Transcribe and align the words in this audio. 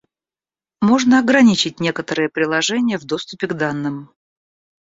Можно 0.81 1.19
ограничить 1.19 1.79
некоторые 1.79 2.27
приложения 2.27 2.97
в 2.97 3.05
доступе 3.05 3.45
к 3.45 3.53
данным 3.53 4.09